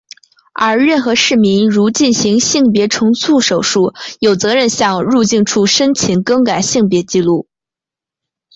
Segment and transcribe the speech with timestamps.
[0.55, 7.45] 而任何市民如进行性别重塑手术有责任向入境处申请更改性别纪录。